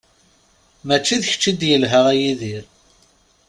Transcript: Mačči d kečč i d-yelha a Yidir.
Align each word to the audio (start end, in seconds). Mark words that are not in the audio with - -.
Mačči 0.87 1.15
d 1.21 1.23
kečč 1.29 1.43
i 1.51 1.53
d-yelha 1.59 2.01
a 2.11 2.13
Yidir. 2.19 2.63